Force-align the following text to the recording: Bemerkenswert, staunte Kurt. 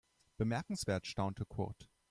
Bemerkenswert, 0.39 1.05
staunte 1.05 1.45
Kurt. 1.45 1.87